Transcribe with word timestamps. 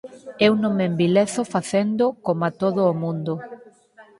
Eu 0.47 0.53
non 0.61 0.71
me 0.77 0.85
envilezo 0.91 1.41
facendo 1.53 2.05
coma 2.25 2.49
todo 2.61 2.81
o 2.91 2.97
mundo. 3.01 3.33